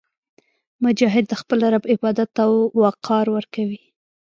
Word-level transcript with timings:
مجاهد 0.83 1.25
د 1.27 1.33
خپل 1.41 1.59
رب 1.73 1.83
عبادت 1.93 2.29
ته 2.37 2.43
وقار 2.81 3.25
ورکوي. 3.35 3.81